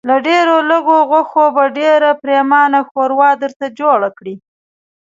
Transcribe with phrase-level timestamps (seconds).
[0.09, 4.35] له ډېرو لږو غوښو به ډېره پرېمانه ښوروا درته جوړه کړي.